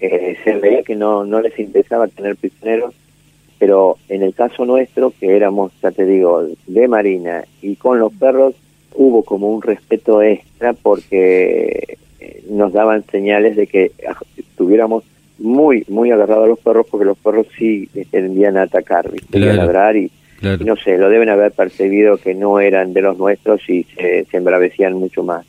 [0.00, 2.94] Eh, se veía que no, no les interesaba tener prisioneros,
[3.58, 8.14] pero en el caso nuestro, que éramos, ya te digo, de Marina y con los
[8.14, 8.54] perros,
[8.94, 13.92] hubo como un respeto extra porque eh, nos daban señales de que
[14.38, 15.04] estuviéramos
[15.42, 19.96] muy, muy agarrados a los perros porque los perros sí tendían a atacar, a ladrar
[19.96, 20.10] y,
[20.64, 24.36] no sé, lo deben haber percibido que no eran de los nuestros y se, se
[24.36, 25.44] embravecían mucho más.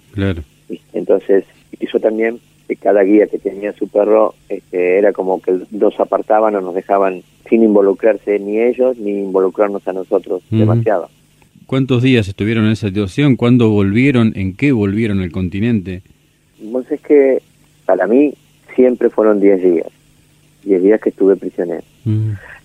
[0.93, 1.45] Entonces,
[1.79, 6.55] hizo también que cada guía que tenía su perro este, era como que los apartaban
[6.55, 11.09] o nos dejaban sin involucrarse ni ellos ni involucrarnos a nosotros demasiado.
[11.65, 13.35] ¿Cuántos días estuvieron en esa situación?
[13.35, 14.33] ¿Cuándo volvieron?
[14.35, 16.01] ¿En qué volvieron al continente?
[16.71, 17.41] Pues es que
[17.85, 18.33] para mí
[18.75, 19.87] siempre fueron 10 días,
[20.63, 21.83] 10 días que estuve prisionero.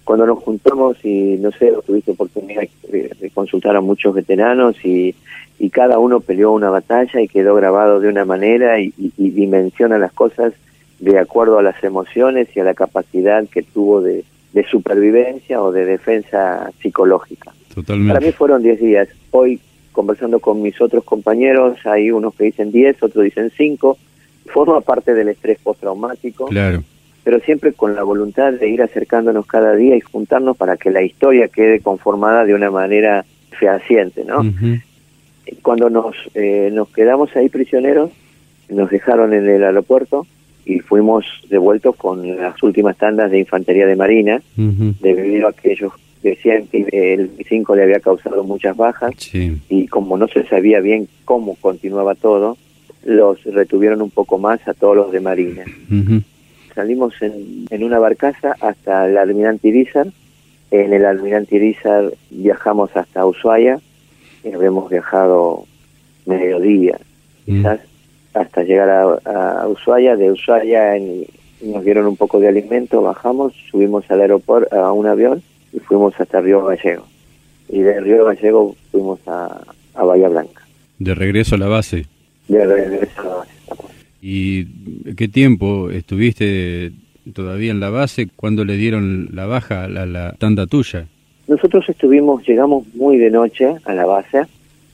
[0.05, 5.14] Cuando nos juntamos y no sé, tuviste oportunidad de consultar a muchos veteranos y
[5.59, 10.12] y cada uno peleó una batalla y quedó grabado de una manera y, dimensiona las
[10.12, 10.53] cosas
[11.01, 14.25] de acuerdo a las emociones y a la capacidad que tuvo de,
[14.68, 17.53] supervivencia o de defensa psicológica.
[17.73, 18.12] Totalmente.
[18.12, 19.09] Para mí fueron 10 días.
[19.31, 19.61] Hoy,
[19.92, 23.97] conversando con mis otros compañeros, hay unos que dicen 10, otros dicen 5.
[24.52, 26.46] Forma parte del estrés postraumático.
[26.46, 26.82] Claro.
[27.24, 31.02] Pero siempre con la voluntad de ir acercándonos cada día y juntarnos para que la
[31.02, 34.42] historia quede conformada de una manera fehaciente, ¿no?
[35.62, 38.11] cuando nos, eh, nos quedamos ahí prisioneros,
[38.68, 40.26] nos dejaron en el aeropuerto
[40.64, 45.92] y fuimos devueltos con las últimas tandas de infantería de marina, debido a que ellos
[46.22, 51.08] decían que el 5 le había causado muchas bajas y como no se sabía bien
[51.24, 52.58] cómo continuaba todo,
[53.09, 55.64] los retuvieron un poco más a todos los de marina.
[56.75, 60.07] Salimos en, en, una barcaza hasta el almirante Irizar,
[60.71, 63.81] en el almirante Irizar viajamos hasta Ushuaia,
[64.55, 65.64] habíamos viajado
[66.27, 66.99] mediodía,
[67.44, 67.81] quizás,
[68.35, 70.16] hasta llegar a, Ushuaia.
[70.16, 70.94] De Ushuaia
[71.62, 75.42] nos dieron un poco de alimento, bajamos, subimos al aeropuerto a un avión
[75.73, 77.05] y fuimos hasta Río Gallego.
[77.68, 79.62] Y de Río Gallego fuimos a,
[79.94, 80.62] a Bahía Blanca.
[80.99, 82.07] ¿De regreso a la base?
[82.48, 83.58] De regreso a la.
[84.20, 84.64] ¿Y
[85.14, 86.92] qué tiempo estuviste
[87.32, 88.28] todavía en la base?
[88.34, 91.06] ¿Cuándo le dieron la baja a la tanda tuya?
[91.46, 94.42] Nosotros estuvimos, llegamos muy de noche a la base,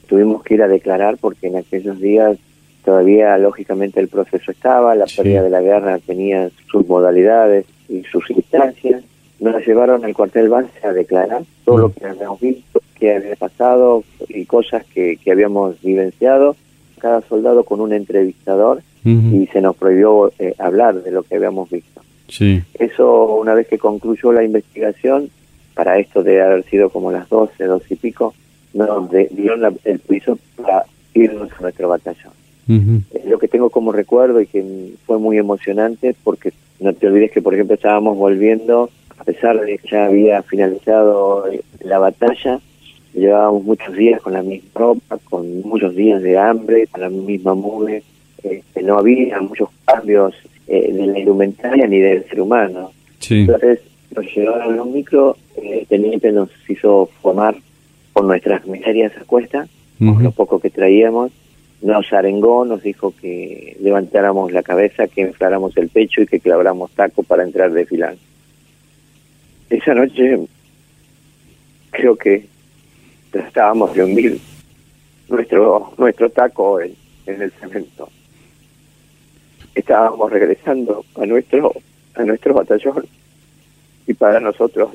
[0.07, 2.39] tuvimos que ir a declarar porque en aquellos días
[2.85, 8.31] todavía lógicamente el proceso estaba, la pérdida de la guerra tenía sus modalidades y sus
[8.31, 9.03] instancias.
[9.41, 14.05] Nos llevaron al cuartel base a declarar todo lo que habíamos visto, qué había pasado
[14.29, 16.57] y cosas que, que habíamos vivenciado.
[17.05, 21.69] Cada soldado con un entrevistador y se nos prohibió eh, hablar de lo que habíamos
[21.69, 22.01] visto.
[22.29, 22.63] Sí.
[22.79, 25.29] Eso, una vez que concluyó la investigación,
[25.75, 28.33] para esto de haber sido como las 12, 12 y pico,
[28.73, 32.33] nos dieron el piso para irnos a nuestro batallón.
[33.27, 37.43] lo que tengo como recuerdo y que fue muy emocionante porque no te olvides que,
[37.43, 38.89] por ejemplo, estábamos volviendo,
[39.19, 41.45] a pesar de que ya había finalizado
[41.81, 42.61] la batalla,
[43.15, 47.55] llevábamos muchos días con la misma ropa, con muchos días de hambre, con la misma
[47.55, 48.03] mugre.
[48.43, 50.35] Este, no había muchos cambios
[50.67, 52.93] eh, de la indumentaria ni del ser humano.
[53.29, 53.81] Entonces,
[54.15, 57.57] nos llevaron a un micro, el eh, teniente nos hizo formar
[58.13, 59.67] por nuestras miserias a cuesta,
[59.99, 61.33] con lo poco que traíamos,
[61.81, 66.91] nos arengó, nos dijo que levantáramos la cabeza, que infláramos el pecho y que claváramos
[66.93, 68.17] taco para entrar de filán.
[69.71, 70.39] Esa noche
[71.91, 72.47] creo que
[73.35, 74.41] tratábamos de hundir
[75.29, 76.95] nuestro nuestro taco en,
[77.27, 78.09] en el cemento.
[79.75, 81.73] Estábamos regresando a nuestro
[82.15, 83.07] a nuestro batallón
[84.07, 84.91] y para nosotros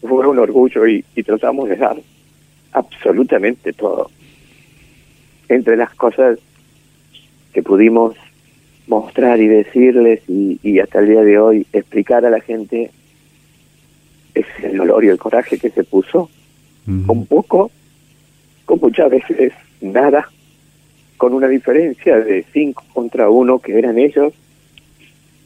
[0.00, 1.96] fue un orgullo y, tratamos de dar
[2.72, 4.10] absolutamente todo.
[5.48, 6.38] Entre las cosas
[7.52, 8.14] que pudimos
[8.86, 12.90] mostrar y decirles y, hasta el día de hoy explicar a la gente
[14.34, 16.30] es el dolor y el coraje que se puso,
[17.06, 17.70] con poco,
[18.64, 20.28] con muchas veces nada,
[21.16, 24.32] con una diferencia de cinco contra uno que eran ellos,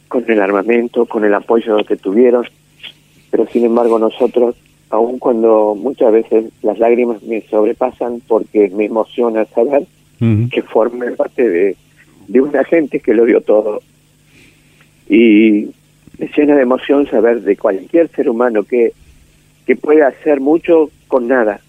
[0.08, 2.46] con el armamento, con el apoyo que tuvieron,
[3.30, 4.54] pero sin embargo nosotros,
[4.90, 9.86] aun cuando muchas veces las lágrimas me sobrepasan porque me emociona saber
[10.52, 11.76] que forme parte de,
[12.28, 13.80] de una gente que lo dio todo.
[15.08, 15.70] Y
[16.18, 18.92] me llena de emoción saber de cualquier ser humano que
[19.66, 21.60] que puede hacer mucho con nada,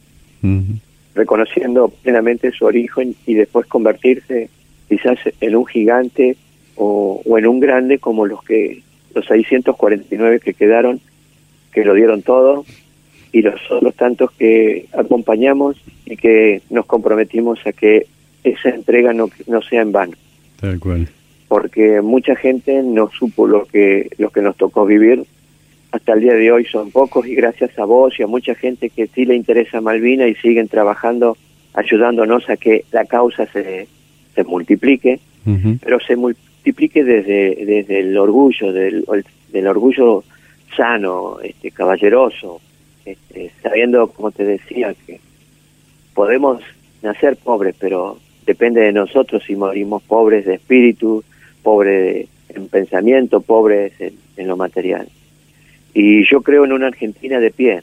[1.13, 4.49] reconociendo plenamente su origen y después convertirse
[4.88, 6.38] quizás en un gigante
[6.77, 8.82] o, o en un grande como los que
[9.13, 11.01] los 649 que quedaron,
[11.73, 12.63] que lo dieron todo,
[13.34, 15.75] y los otros tantos que acompañamos
[16.06, 18.08] y que nos comprometimos a que
[18.45, 20.13] esa entrega no, no sea en vano.
[20.62, 21.10] Tal cual.
[21.49, 25.25] Porque mucha gente no supo lo que, lo que nos tocó vivir.
[25.93, 28.89] Hasta el día de hoy son pocos y gracias a vos y a mucha gente
[28.89, 31.38] que sí le interesa Malvina y siguen trabajando,
[31.75, 33.88] ayudándonos a que la causa se,
[34.34, 35.19] se multiplique,
[35.84, 39.06] pero se multiplique desde, desde el orgullo, del,
[39.51, 40.23] del orgullo
[40.75, 42.60] sano, este, caballeroso,
[43.06, 45.19] este, sabiendo, como te decía, que
[46.15, 46.63] podemos
[47.03, 51.23] nacer pobres, pero depende de nosotros si morimos pobres de espíritu,
[51.62, 55.08] pobres en pensamiento, pobres en, lo material.
[55.93, 57.82] Y yo creo en una Argentina de pie.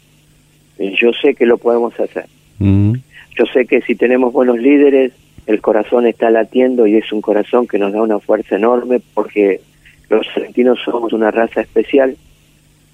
[0.79, 2.27] Yo sé que lo podemos hacer.
[2.59, 5.13] Yo sé que si tenemos buenos líderes,
[5.47, 9.61] el corazón está latiendo y es un corazón que nos da una fuerza enorme porque
[10.09, 12.17] los argentinos somos una raza especial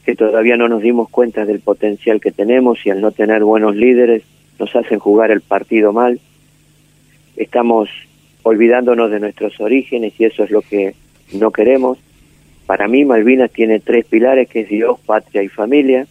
[0.05, 3.75] que todavía no nos dimos cuenta del potencial que tenemos y al no tener buenos
[3.75, 4.23] líderes
[4.59, 6.21] nos hacen jugar el partido mal.
[7.37, 7.89] Estamos
[8.45, 10.95] olvidándonos de nuestros orígenes y eso es lo que
[11.33, 11.99] no queremos.
[12.67, 16.07] Para mí Malvinas tiene tres pilares que es Dios, patria y familia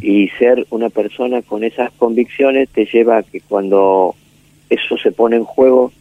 [0.00, 4.16] y ser una persona con esas convicciones te lleva a que cuando
[4.68, 5.92] eso se pone en juego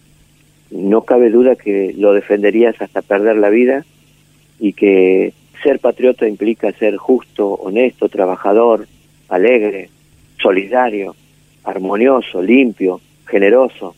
[0.72, 3.86] no cabe duda que lo defenderías hasta perder la vida
[4.60, 8.88] y que ser patriota implica ser justo, honesto, trabajador,
[9.30, 9.90] alegre,
[10.42, 11.16] solidario,
[11.64, 13.96] armonioso, limpio, generoso.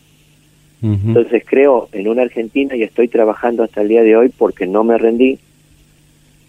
[0.82, 4.84] Entonces creo en una Argentina y estoy trabajando hasta el día de hoy porque no
[4.84, 5.38] me rendí.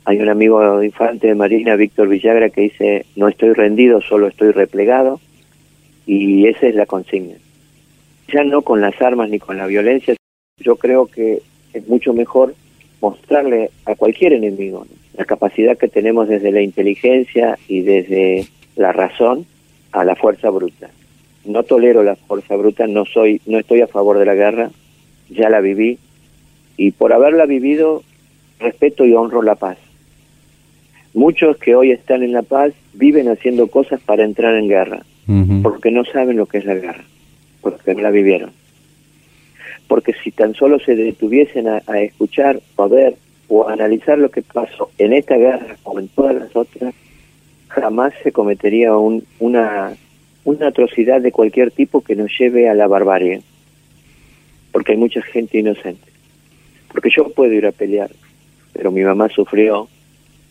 [0.07, 4.51] Hay un amigo infante de Marina, Víctor Villagra, que dice, no estoy rendido, solo estoy
[4.51, 5.19] replegado.
[6.05, 7.35] Y esa es la consigna.
[8.31, 10.15] Ya no con las armas ni con la violencia,
[10.59, 11.41] yo creo que
[11.73, 12.53] es mucho mejor
[13.01, 14.85] mostrarle a cualquier enemigo
[15.17, 19.45] la capacidad que tenemos desde la inteligencia y desde la razón
[19.91, 20.89] a la fuerza bruta.
[21.45, 24.69] No tolero la fuerza bruta, no soy, no estoy a favor de la guerra,
[25.29, 25.97] ya la viví
[26.77, 28.03] y por haberla vivido
[28.59, 29.77] respeto y honro la paz.
[31.15, 35.05] Muchos que hoy están en la paz viven haciendo cosas para entrar en guerra,
[35.63, 37.05] porque no saben lo que es la guerra,
[37.61, 38.51] porque no la vivieron.
[39.87, 43.15] Porque si tan solo se detuviesen a, a escuchar o a ver
[43.47, 46.93] o analizar lo que pasó en esta guerra como en todas las otras,
[47.69, 49.95] jamás se cometería un, una,
[50.43, 53.41] una atrocidad de cualquier tipo que nos lleve a la barbarie,
[54.73, 56.11] porque hay mucha gente inocente.
[56.89, 58.11] Porque yo puedo ir a pelear,
[58.73, 59.87] pero mi mamá sufrió,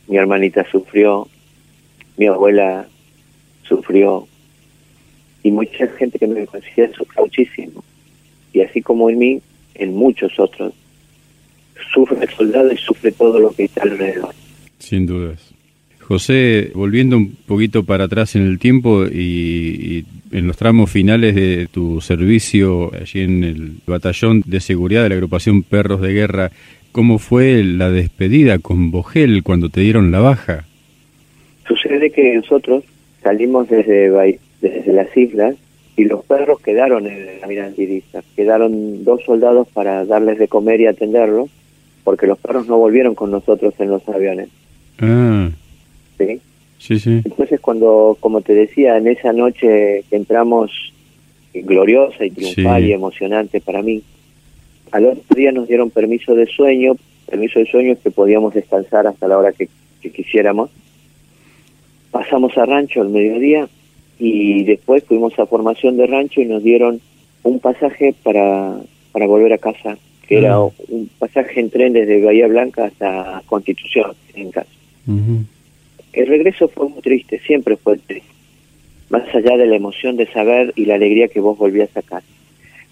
[0.09, 1.29] mi hermanita sufrió,
[2.17, 2.87] mi abuela
[3.63, 4.27] sufrió,
[5.43, 7.85] y mucha gente que me conocía sufrió muchísimo.
[8.53, 9.41] Y así como en mí,
[9.75, 10.73] en muchos otros
[11.93, 14.35] sufre el soldado y sufre todo lo que está alrededor.
[14.79, 15.55] Sin dudas.
[16.01, 21.67] José, volviendo un poquito para atrás en el tiempo y, en los tramos finales de
[21.71, 26.51] tu servicio allí en el batallón de seguridad de la agrupación Perros de Guerra,
[26.95, 30.65] ¿cómo fue la despedida con Bogel cuando te dieron la baja?
[31.67, 32.85] Sucede que nosotros
[33.21, 35.57] salimos desde, desde las islas
[35.97, 38.23] y los perros quedaron en la Mirandiriza.
[38.37, 41.51] Quedaron dos soldados para darles de comer y atenderlos
[42.05, 44.49] porque los perros no volvieron con nosotros en los aviones.
[45.01, 45.51] Ah.
[46.17, 46.41] ¿Sí?
[46.79, 47.23] Sí, sí.
[47.25, 50.71] Entonces cuando, como te decía, en esa noche que entramos
[51.53, 54.01] gloriosa y triunfal y emocionante para mí,
[54.93, 56.95] al otro día nos dieron permiso de sueño,
[57.27, 59.69] permiso de sueño que podíamos descansar hasta la hora que,
[60.01, 60.71] que quisiéramos.
[62.11, 63.69] Pasamos a rancho al mediodía
[64.19, 67.01] y después fuimos a formación de rancho y nos dieron
[67.43, 68.77] un pasaje para,
[69.13, 74.15] para volver a casa que era un pasaje en tren desde Bahía Blanca hasta Constitución,
[74.35, 74.71] en casa.
[75.07, 78.29] El regreso fue muy triste, siempre fue triste,
[79.11, 82.27] más allá de la emoción de saber y la alegría que vos volvías a casa.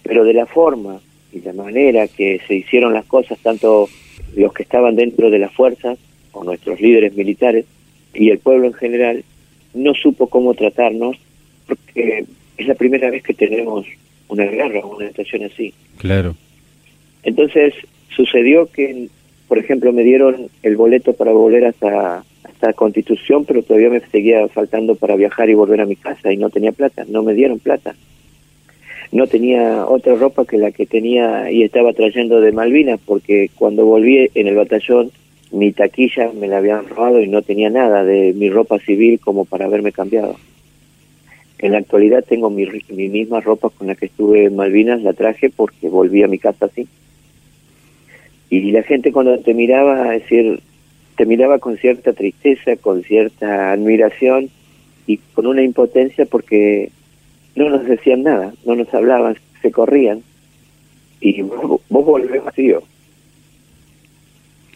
[0.02, 1.00] Pero de la forma
[1.32, 3.88] y la manera que se hicieron las cosas, tanto
[4.36, 5.98] los que estaban dentro de las fuerzas,
[6.32, 7.64] o nuestros líderes militares,
[8.14, 9.24] y el pueblo en general,
[9.74, 11.16] no supo cómo tratarnos,
[11.66, 12.24] porque
[12.56, 13.86] es la primera vez que tenemos
[14.28, 15.72] una guerra, una situación así.
[15.98, 16.36] Claro.
[17.22, 17.74] Entonces
[18.14, 19.08] sucedió que,
[19.48, 24.46] por ejemplo, me dieron el boleto para volver hasta, hasta Constitución, pero todavía me seguía
[24.48, 27.58] faltando para viajar y volver a mi casa y no tenía plata, no me dieron
[27.58, 27.94] plata.
[29.12, 33.84] No tenía otra ropa que la que tenía y estaba trayendo de Malvinas, porque cuando
[33.84, 35.12] volví en el batallón
[35.52, 39.44] mi taquilla me la habían robado y no tenía nada de mi ropa civil como
[39.44, 40.36] para haberme cambiado.
[41.58, 45.12] En la actualidad tengo mi, mi misma ropa con la que estuve en Malvinas, la
[45.12, 46.88] traje porque volví a mi casa así.
[48.48, 50.60] Y la gente cuando te miraba, decir,
[51.16, 54.50] te miraba con cierta tristeza, con cierta admiración
[55.06, 56.90] y con una impotencia porque
[57.54, 60.22] no nos decían nada, no nos hablaban, se corrían.
[61.20, 62.82] Y vos, vos volvés vacío.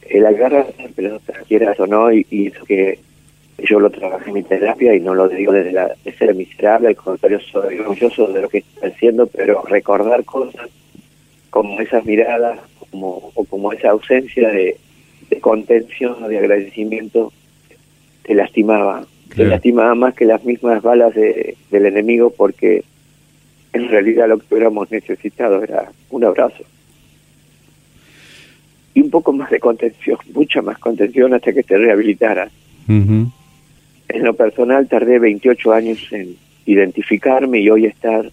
[0.09, 3.01] El agarra pelota, quieras o no, y, y, eso que
[3.59, 6.89] yo lo trabajé en mi terapia y no lo digo desde la, de ser miserable,
[6.89, 10.69] al contrario, soy orgulloso de lo que estoy haciendo, pero recordar cosas
[11.51, 12.61] como esas miradas
[12.91, 14.77] como, o como esa ausencia de,
[15.31, 17.33] de contención, de agradecimiento,
[18.23, 19.07] te lastimaba.
[19.35, 22.85] Te lastimaba más que las mismas balas de, del enemigo porque
[23.73, 26.65] en realidad lo que hubiéramos necesitado era un abrazo.
[28.95, 32.51] Y un poco más de contención, mucha más contención hasta que te rehabilitaras.
[32.89, 38.31] En lo personal tardé 28 años en identificarme y hoy estar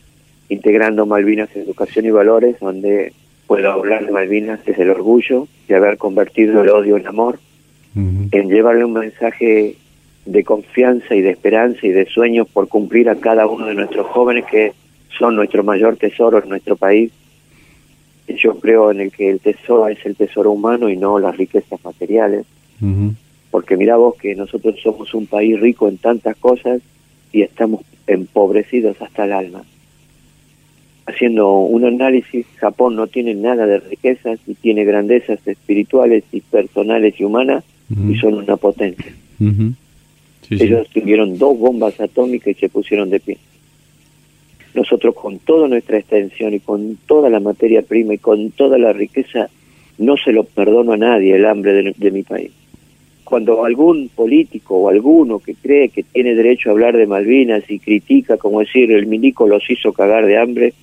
[0.49, 3.11] integrando Malvinas en Educación y Valores, donde
[3.47, 7.39] puedo hablar de Malvinas desde el orgullo de haber convertido el odio en amor,
[7.95, 9.75] en llevarle un mensaje
[10.25, 14.07] de confianza y de esperanza y de sueños por cumplir a cada uno de nuestros
[14.07, 14.73] jóvenes que
[15.17, 17.11] son nuestro mayor tesoro en nuestro país.
[18.27, 21.83] Yo creo en el que el tesoro es el tesoro humano y no las riquezas
[21.83, 22.45] materiales.
[23.51, 26.81] Porque mira vos que nosotros somos un país rico en tantas cosas
[27.31, 29.63] y estamos empobrecidos hasta el alma.
[31.05, 37.19] Haciendo un análisis, Japón no tiene nada de riquezas y tiene grandezas espirituales y personales
[37.19, 37.63] y humanas
[38.09, 39.13] y son una potencia.
[40.49, 43.37] Ellos tuvieron dos bombas atómicas y se pusieron de pie.
[44.73, 48.91] Nosotros con toda nuestra extensión y con toda la materia prima y con toda la
[48.91, 49.49] riqueza,
[49.99, 52.51] no se lo perdono a nadie el hambre de, de mi país.
[53.23, 57.79] Cuando algún político o alguno que cree que tiene derecho a hablar de Malvinas y
[57.79, 60.73] critica, como decir, el milico los hizo cagar de hambre,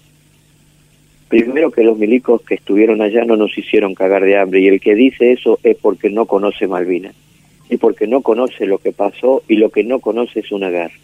[1.29, 4.81] primero que los milicos que estuvieron allá no nos hicieron cagar de hambre y el
[4.81, 7.15] que dice eso es porque no conoce Malvinas
[7.71, 10.95] y porque no conoce lo que pasó y lo que no conoce es una guerra.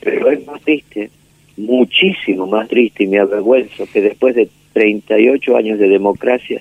[0.00, 1.10] Pero es más triste,
[1.56, 6.60] muchísimo más triste y me avergüenzo que después de 38 años de democracia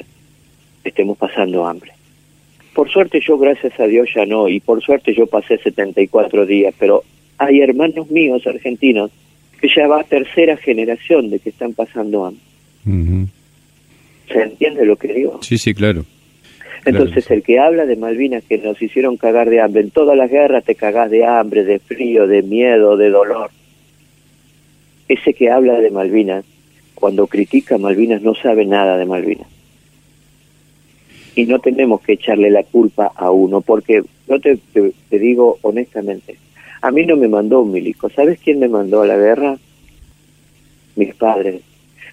[0.84, 1.92] estemos pasando hambre.
[2.74, 6.74] Por suerte yo, gracias a Dios, ya no, y por suerte yo pasé 74 días,
[6.80, 7.04] pero
[7.38, 9.12] hay hermanos míos argentinos
[9.60, 12.44] que ya va a tercera generación de que están pasando hambre.
[14.28, 15.40] ¿Se entiende lo que digo?
[15.42, 16.06] Sí, sí, claro.
[16.86, 20.30] Entonces el que habla de Malvinas que nos hicieron cagar de hambre, en todas las
[20.30, 23.50] guerras te cagás de hambre, de frío, de miedo, de dolor.
[25.08, 26.46] Ese que habla de Malvinas,
[26.94, 29.48] cuando critica Malvinas no sabe nada de Malvinas.
[31.36, 34.58] Y no tenemos que echarle la culpa a uno, porque yo te,
[35.10, 36.38] te digo honestamente,
[36.82, 38.10] a mí no me mandó un milico.
[38.10, 39.58] ¿Sabes quién me mandó a la guerra?
[40.96, 41.62] Mis padres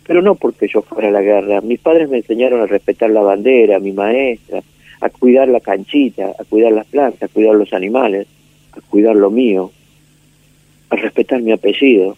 [0.07, 1.61] pero no porque yo fuera a la guerra.
[1.61, 4.63] Mis padres me enseñaron a respetar la bandera, mi maestra,
[5.01, 8.27] a cuidar la canchita, a cuidar las plantas, a cuidar los animales,
[8.73, 9.71] a cuidar lo mío,
[10.91, 12.17] a respetar mi apellido,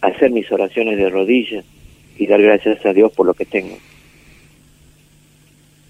[0.00, 1.64] a hacer mis oraciones de rodillas
[2.18, 3.76] y dar gracias a Dios por lo que tengo.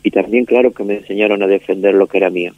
[0.03, 2.53] Y también claro que me enseñaron a defender lo que era mío.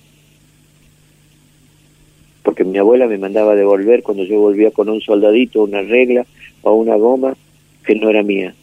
[2.42, 6.26] Porque mi abuela me mandaba devolver cuando yo volvía con un soldadito, una regla
[6.62, 7.36] o una goma,
[7.84, 8.54] que no era mía.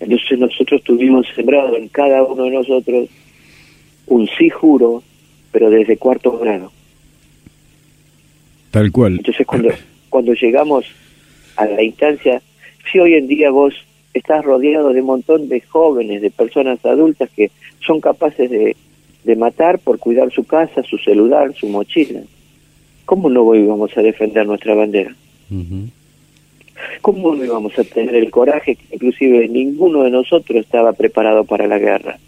[0.00, 3.08] Entonces nosotros tuvimos sembrado en cada uno de nosotros
[4.06, 5.02] un sí juro,
[5.52, 6.70] pero desde cuarto grado.
[8.70, 9.16] Tal cual.
[9.16, 9.70] Entonces cuando,
[10.10, 10.84] cuando llegamos
[11.56, 12.42] a la instancia,
[12.90, 13.74] si hoy en día vos
[14.12, 18.76] estás rodeado de un montón de jóvenes, de personas adultas que son capaces de,
[19.24, 22.20] de matar por cuidar su casa, su celular, su mochila,
[23.04, 25.14] ¿cómo no vamos a defender nuestra bandera?
[27.00, 31.66] ¿Cómo no íbamos a tener el coraje que inclusive ninguno de nosotros estaba preparado para
[31.66, 32.18] la guerra?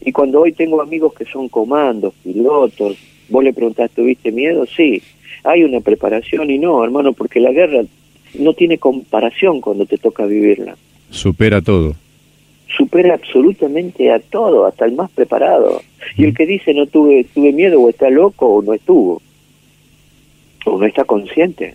[0.00, 2.96] Y cuando hoy tengo amigos que son comandos, pilotos,
[3.28, 4.66] vos le preguntás, ¿tuviste miedo?
[4.66, 5.02] Sí,
[5.44, 7.82] hay una preparación y no, hermano, porque la guerra
[8.38, 10.76] no tiene comparación cuando te toca vivirla.
[11.10, 11.94] Supera todo.
[12.76, 15.82] Supera absolutamente a todo, hasta el más preparado.
[16.16, 19.22] Y el que dice no tuve, tuve miedo o está loco o no estuvo,
[20.64, 21.74] o no está consciente.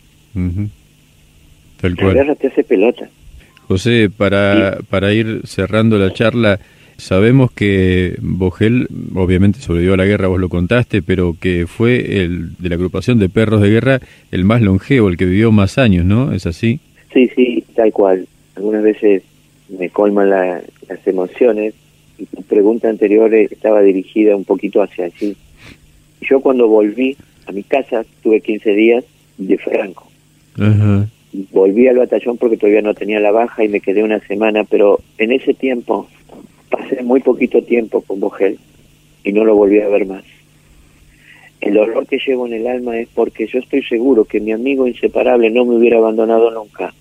[1.82, 1.96] Tal
[2.38, 3.10] te hace pelota.
[3.68, 6.60] José, para, para ir cerrando la charla,
[6.98, 12.56] sabemos que Bogel, obviamente sobrevivió a la guerra, vos lo contaste, pero que fue el
[12.58, 14.00] de la agrupación de perros de guerra
[14.32, 16.34] el más longevo, el que vivió más años, ¿no?
[16.34, 16.80] ¿Es así?
[17.14, 18.28] Sí, sí, tal cual.
[18.56, 19.24] Algunas veces
[19.70, 20.64] me colman las
[21.06, 21.74] emociones
[22.18, 25.36] y tu pregunta anterior estaba dirigida un poquito hacia allí.
[26.22, 27.18] Yo cuando volví
[27.48, 29.04] a mi casa, tuve 15 días
[29.38, 30.12] de Franco.
[31.34, 35.00] Volví al batallón porque todavía no tenía la baja y me quedé una semana, pero
[35.18, 36.08] en ese tiempo
[36.70, 38.60] pasé muy poquito tiempo con Bogel
[39.24, 40.24] y no lo volví a ver más.
[41.62, 44.88] El dolor que llevo en el alma es porque yo estoy seguro que mi amigo
[44.88, 46.94] inseparable no me hubiera abandonado nunca.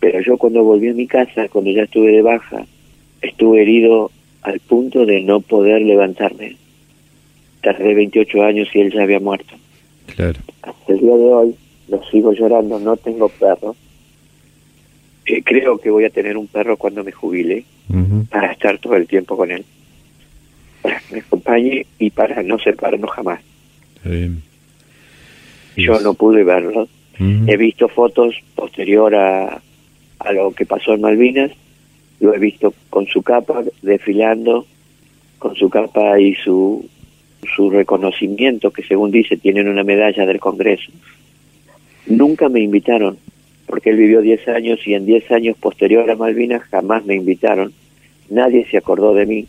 [0.00, 2.64] Pero yo cuando volví a mi casa, cuando ya estuve de baja,
[3.20, 4.10] estuve herido
[4.42, 6.56] al punto de no poder levantarme.
[7.62, 9.54] Tardé 28 años y él ya había muerto.
[10.16, 10.40] Claro.
[10.62, 11.54] Hasta el día de hoy
[11.88, 13.74] lo sigo llorando, no tengo perro.
[15.26, 17.64] Eh, creo que voy a tener un perro cuando me jubile
[18.30, 19.64] para estar todo el tiempo con él,
[20.82, 23.40] para que me acompañe y para no separarnos jamás.
[25.76, 26.88] Yo no pude verlo.
[27.20, 29.60] He visto fotos posterior a,
[30.20, 31.50] a lo que pasó en Malvinas,
[32.20, 34.66] lo he visto con su capa desfilando,
[35.38, 36.88] con su capa y su,
[37.56, 40.92] su reconocimiento, que según dice tienen una medalla del Congreso.
[42.08, 43.18] Nunca me invitaron,
[43.66, 47.74] porque él vivió 10 años y en 10 años posterior a Malvinas jamás me invitaron.
[48.30, 49.46] Nadie se acordó de mí.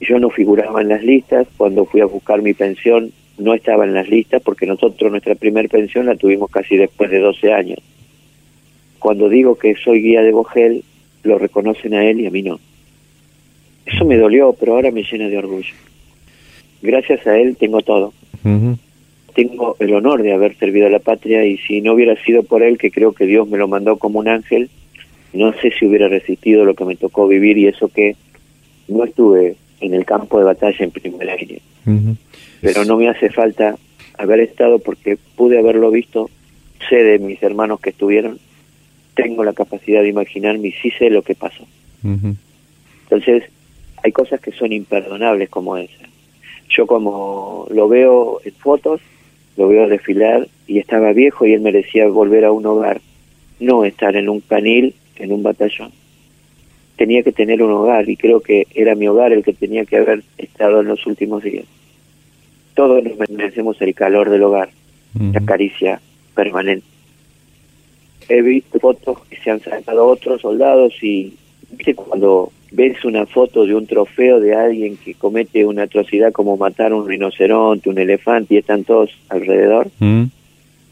[0.00, 1.48] Yo no figuraba en las listas.
[1.56, 5.68] Cuando fui a buscar mi pensión, no estaba en las listas porque nosotros nuestra primera
[5.68, 7.78] pensión la tuvimos casi después de 12 años.
[9.00, 10.84] Cuando digo que soy guía de Bogel,
[11.24, 12.60] lo reconocen a él y a mí no.
[13.86, 15.74] Eso me dolió, pero ahora me llena de orgullo.
[16.80, 18.12] Gracias a él tengo todo
[19.34, 22.62] tengo el honor de haber servido a la patria y si no hubiera sido por
[22.62, 24.70] él, que creo que Dios me lo mandó como un ángel,
[25.32, 28.16] no sé si hubiera resistido lo que me tocó vivir y eso que
[28.88, 31.60] no estuve en el campo de batalla en primera línea.
[32.60, 33.76] Pero no me hace falta
[34.18, 36.30] haber estado porque pude haberlo visto,
[36.88, 38.38] sé de mis hermanos que estuvieron,
[39.14, 41.64] tengo la capacidad de imaginarme y sí sé lo que pasó.
[42.02, 43.44] Entonces,
[44.02, 46.08] hay cosas que son imperdonables como esa.
[46.68, 49.00] Yo como lo veo en fotos,
[49.56, 53.00] lo veo desfilar y estaba viejo y él merecía volver a un hogar,
[53.60, 55.92] no estar en un canil, en un batallón.
[56.96, 59.96] Tenía que tener un hogar y creo que era mi hogar el que tenía que
[59.96, 61.64] haber estado en los últimos días.
[62.74, 64.70] Todos nos merecemos el calor del hogar,
[65.14, 66.00] la caricia
[66.34, 66.86] permanente.
[68.28, 71.34] He visto fotos que se han sacado otros soldados y
[71.70, 76.56] ¿viste cuando ves una foto de un trofeo de alguien que comete una atrocidad como
[76.56, 79.88] matar un rinoceronte, un elefante y están todos alrededor.
[79.98, 80.24] Mm.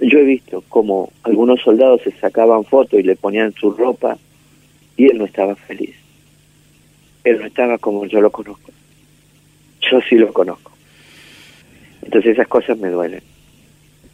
[0.01, 4.19] Yo he visto como algunos soldados se sacaban fotos y le ponían su ropa
[4.97, 5.95] y él no estaba feliz.
[7.25, 8.71] Él no estaba como yo lo conozco.
[9.91, 10.73] Yo sí lo conozco.
[12.03, 13.23] Entonces esas cosas me duelen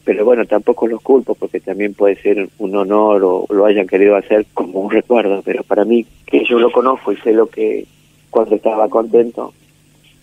[0.06, 4.14] pero bueno, tampoco los culpo porque también puede ser un honor o lo hayan querido
[4.14, 7.84] hacer como un recuerdo, pero para mí, que yo lo conozco y sé lo que
[8.30, 9.52] cuando estaba contento,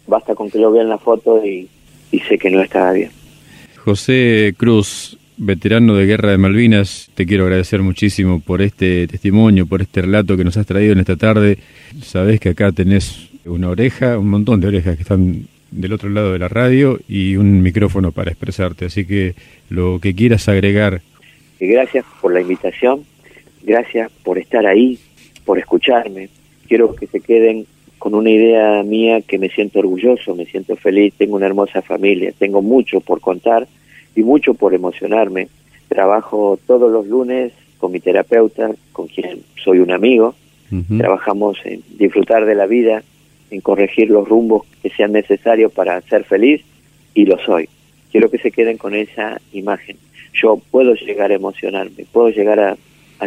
[0.07, 1.67] basta con que lo vea en la foto y,
[2.29, 3.09] sé que no estaba bien.
[3.83, 9.81] José Cruz, veterano de Guerra de Malvinas, te quiero agradecer muchísimo por este testimonio, por
[9.81, 11.57] este relato que nos has traído en esta tarde.
[12.01, 16.33] Sabes que acá tenés una oreja, un montón de orejas que están del otro lado
[16.33, 18.85] de la radio y un micrófono para expresarte.
[18.85, 19.35] Así que
[19.69, 21.01] lo que quieras agregar.
[21.59, 23.05] Gracias por la invitación,
[23.63, 24.99] gracias por estar ahí,
[25.45, 26.29] por escucharme.
[26.67, 27.65] Quiero que se queden
[27.99, 32.33] con una idea mía que me siento orgulloso, me siento feliz, tengo una hermosa familia,
[32.37, 33.67] tengo mucho por contar
[34.15, 35.47] y mucho por emocionarme.
[35.87, 40.35] Trabajo todos los lunes con mi terapeuta, con quien soy un amigo.
[40.97, 43.03] Trabajamos en disfrutar de la vida,
[43.53, 46.61] en corregir los rumbos que sean necesarios para ser feliz
[47.13, 47.69] y lo soy.
[48.11, 49.97] Quiero que se queden con esa imagen.
[50.33, 52.77] Yo puedo llegar a emocionarme, puedo llegar a,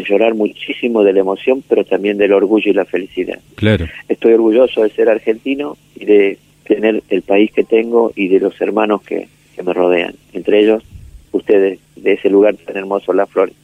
[0.01, 3.39] llorar muchísimo de la emoción, pero también del orgullo y la felicidad.
[3.55, 3.87] Claro.
[4.11, 8.61] Estoy orgulloso de ser argentino y de tener el país que tengo y de los
[8.61, 10.83] hermanos que, que me rodean, entre ellos
[11.33, 13.55] ustedes de ese lugar tan hermoso, La Flores.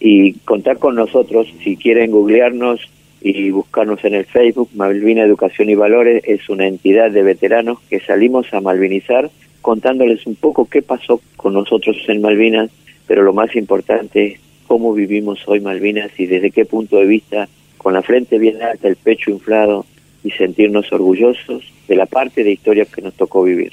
[0.00, 2.90] Y contar con nosotros, si quieren googlearnos,
[3.24, 4.68] y buscarnos en el Facebook.
[4.74, 9.30] Malvina Educación y Valores es una entidad de veteranos que salimos a malvinizar
[9.62, 12.70] contándoles un poco qué pasó con nosotros en Malvinas,
[13.06, 17.48] pero lo más importante es cómo vivimos hoy Malvinas y desde qué punto de vista,
[17.78, 19.86] con la frente bien alta, el pecho inflado
[20.22, 23.72] y sentirnos orgullosos de la parte de historia que nos tocó vivir.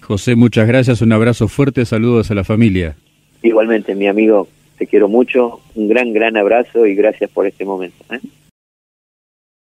[0.00, 2.96] José, muchas gracias, un abrazo fuerte, saludos a la familia.
[3.42, 8.02] Igualmente, mi amigo, te quiero mucho, un gran, gran abrazo y gracias por este momento.
[8.10, 8.20] ¿eh?